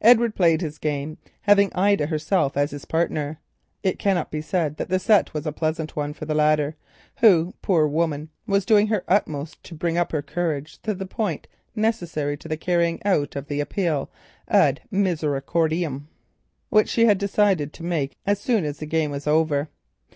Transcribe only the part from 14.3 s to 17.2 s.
ad misericordiam, which she had